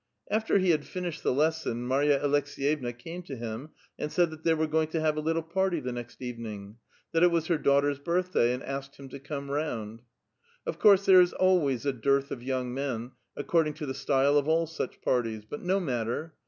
After 0.31 0.57
he 0.57 0.71
had 0.71 0.83
finished 0.85 1.21
the 1.21 1.31
lesson, 1.31 1.83
Marya 1.85 2.19
Aleks^yevna 2.21 2.91
came 2.97 3.21
to 3.21 3.35
him 3.35 3.69
and 3.99 4.11
said 4.11 4.31
that 4.31 4.43
they 4.43 4.55
were 4.55 4.65
going 4.65 4.87
to 4.87 4.99
have 4.99 5.15
a 5.15 5.19
little 5.21 5.43
party 5.43 5.79
the 5.79 5.91
next 5.91 6.23
evening; 6.23 6.77
that 7.11 7.21
it 7.21 7.29
was 7.29 7.45
her 7.49 7.57
daughter's 7.59 7.99
birthday, 7.99 8.51
and 8.51 8.63
asked 8.63 8.95
him 8.95 9.09
to 9.09 9.19
come 9.19 9.51
round. 9.51 10.01
Of 10.65 10.79
course, 10.79 11.05
there 11.05 11.21
is 11.21 11.33
always 11.33 11.85
a 11.85 11.93
dearth 11.93 12.31
of 12.31 12.41
young 12.41 12.73
men, 12.73 13.11
accord 13.37 13.67
ing 13.67 13.73
to 13.75 13.85
the 13.85 13.93
style 13.93 14.39
of 14.39 14.47
all 14.47 14.65
such 14.65 15.03
parties; 15.03 15.45
but 15.47 15.61
no 15.61 15.79
matter. 15.79 16.33